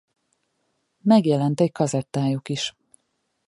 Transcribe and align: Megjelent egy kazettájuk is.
Megjelent 1.01 1.59
egy 1.61 1.71
kazettájuk 1.71 2.49
is. 2.49 2.75